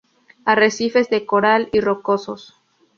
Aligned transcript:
Arrecifes 0.45 1.11
de 1.11 1.27
coral 1.27 1.69
y 1.71 1.79
rocosos. 1.79 2.55